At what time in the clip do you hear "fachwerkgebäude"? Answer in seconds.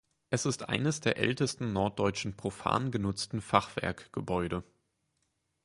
3.39-4.63